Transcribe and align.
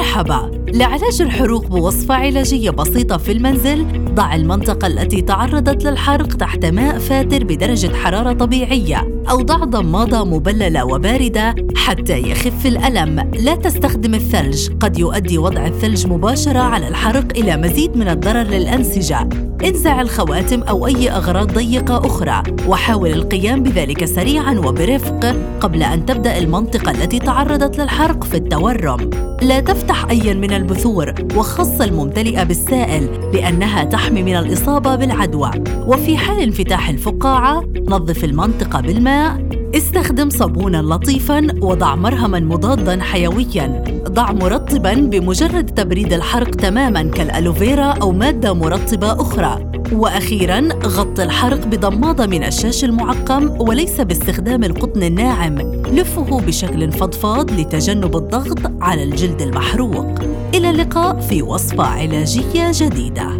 مرحبا. 0.00 0.50
لعلاج 0.74 1.22
الحروق 1.22 1.66
بوصفة 1.66 2.14
علاجية 2.14 2.70
بسيطة 2.70 3.16
في 3.16 3.32
المنزل 3.32 4.04
ضع 4.14 4.34
المنطقة 4.34 4.86
التي 4.86 5.20
تعرضت 5.20 5.84
للحرق 5.84 6.26
تحت 6.26 6.64
ماء 6.64 6.98
فاتر 6.98 7.44
بدرجة 7.44 7.94
حرارة 7.94 8.32
طبيعية 8.32 9.22
أو 9.30 9.42
ضع 9.42 9.64
ضمادة 9.64 10.24
مبللة 10.24 10.84
وباردة 10.84 11.54
حتى 11.76 12.18
يخف 12.18 12.66
الألم. 12.66 13.30
لا 13.34 13.54
تستخدم 13.54 14.14
الثلج. 14.14 14.68
قد 14.80 14.98
يؤدي 14.98 15.38
وضع 15.38 15.66
الثلج 15.66 16.06
مباشرة 16.06 16.58
على 16.58 16.88
الحرق 16.88 17.36
إلى 17.36 17.56
مزيد 17.56 17.96
من 17.96 18.08
الضرر 18.08 18.42
للأنسجة. 18.42 19.28
انزع 19.64 20.00
الخواتم 20.00 20.62
أو 20.62 20.86
أي 20.86 21.10
أغراض 21.10 21.52
ضيقة 21.52 22.06
أخرى 22.06 22.42
وحاول 22.68 23.10
القيام 23.10 23.62
بذلك 23.62 24.04
سريعاً 24.04 24.52
وبرفق 24.58 25.36
قبل 25.60 25.82
أن 25.82 26.06
تبدأ 26.06 26.38
المنطقة 26.38 26.90
التي 26.90 27.18
تعرضت 27.18 27.78
للحرق 27.78 28.24
في 28.24 28.36
التورم. 28.36 29.29
لا 29.42 29.60
تفتح 29.60 30.04
أي 30.10 30.34
من 30.34 30.52
البثور 30.52 31.14
وخاصة 31.36 31.84
الممتلئة 31.84 32.42
بالسائل 32.42 33.30
لأنها 33.34 33.84
تحمي 33.84 34.22
من 34.22 34.36
الإصابة 34.36 34.96
بالعدوى. 34.96 35.50
وفي 35.86 36.16
حال 36.16 36.40
انفتاح 36.40 36.88
الفقاعة 36.88 37.64
نظف 37.88 38.24
المنطقة 38.24 38.80
بالماء. 38.80 39.48
استخدم 39.74 40.30
صابونا 40.30 40.82
لطيفا 40.82 41.46
وضع 41.60 41.94
مرهما 41.94 42.40
مضادا 42.40 43.02
حيويا. 43.02 43.84
ضع 44.08 44.32
مرطبا 44.32 44.94
بمجرد 44.94 45.66
تبريد 45.66 46.12
الحرق 46.12 46.50
تماما 46.50 47.02
كالألوفيرا 47.02 47.84
أو 47.84 48.12
مادة 48.12 48.54
مرطبة 48.54 49.12
أخرى. 49.12 49.69
وأخيرا 49.92 50.68
غط 50.84 51.20
الحرق 51.20 51.66
بضماده 51.66 52.26
من 52.26 52.44
الشاش 52.44 52.84
المعقم 52.84 53.60
وليس 53.60 54.00
باستخدام 54.00 54.64
القطن 54.64 55.02
الناعم. 55.02 55.58
لفه 55.86 56.40
بشكل 56.40 56.92
فضفاض 56.92 57.50
لتجنب 57.50 58.16
الضغط 58.16 58.58
على 58.80 59.02
الجلد 59.02 59.42
المحروق. 59.42 60.06
إلى 60.54 60.70
اللقاء 60.70 61.20
في 61.20 61.42
وصفة 61.42 61.84
علاجية 61.84 62.70
جديدة. 62.72 63.30